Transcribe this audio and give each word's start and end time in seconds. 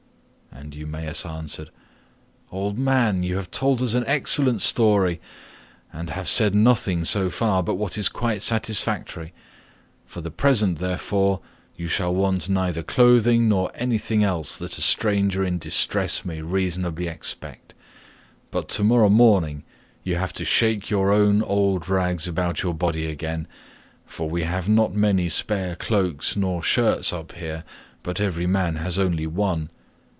And 0.53 0.75
Eumaeus 0.75 1.25
answered, 1.25 1.71
"Old 2.51 2.77
man, 2.77 3.23
you 3.23 3.35
have 3.37 3.49
told 3.49 3.81
us 3.81 3.95
an 3.95 4.03
excellent 4.05 4.61
story, 4.61 5.19
and 5.91 6.11
have 6.11 6.27
said 6.27 6.53
nothing 6.53 7.03
so 7.03 7.31
far 7.31 7.63
but 7.63 7.75
what 7.75 7.97
is 7.97 8.09
quite 8.09 8.43
satisfactory; 8.43 9.33
for 10.05 10.21
the 10.21 10.29
present, 10.29 10.77
therefore, 10.77 11.39
you 11.75 11.87
shall 11.87 12.13
want 12.13 12.47
neither 12.47 12.83
clothing 12.83 13.49
nor 13.49 13.71
anything 13.73 14.23
else 14.23 14.55
that 14.57 14.77
a 14.77 14.81
stranger 14.81 15.43
in 15.43 15.57
distress 15.57 16.23
may 16.25 16.41
reasonably 16.41 17.07
expect, 17.07 17.73
but 18.51 18.69
to 18.69 18.83
morrow 18.83 19.09
morning 19.09 19.63
you 20.03 20.15
have 20.15 20.33
to 20.33 20.45
shake 20.45 20.91
your 20.91 21.11
own 21.11 21.41
old 21.41 21.89
rags 21.89 22.27
about 22.27 22.61
your 22.61 22.73
body 22.75 23.07
again, 23.07 23.47
for 24.05 24.29
we 24.29 24.43
have 24.43 24.69
not 24.69 24.93
many 24.93 25.27
spare 25.27 25.75
cloaks 25.75 26.35
nor 26.35 26.61
shirts 26.61 27.11
up 27.11 27.31
here, 27.31 27.63
but 28.03 28.21
every 28.21 28.45
man 28.47 28.75
has 28.75 28.99
only 28.99 29.25
one. 29.25 29.69